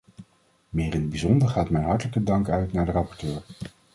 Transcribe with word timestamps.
Meer 0.69 0.93
in 0.93 1.01
het 1.01 1.09
bijzonder 1.09 1.49
gaat 1.49 1.69
mijn 1.69 1.83
hartelijke 1.85 2.23
dank 2.23 2.49
uit 2.49 2.73
naar 2.73 2.85
de 2.85 2.91
rapporteur. 2.91 3.43